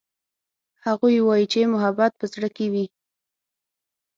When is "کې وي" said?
2.55-2.85